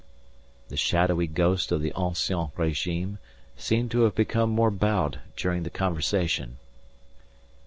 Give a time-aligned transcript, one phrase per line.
[0.69, 3.19] The shadowy ghost of the ancien régime
[3.55, 6.57] seemed to have become more bowed during the conversation.